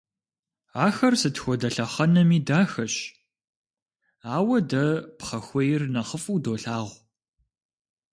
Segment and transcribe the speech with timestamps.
[0.85, 2.95] Ахэр сыт хуэдэ лъэхъэнэми дахэщ,
[4.35, 4.83] ауэ дэ
[5.17, 6.91] пхъэхуейр нэхъыфӀу долъагъу.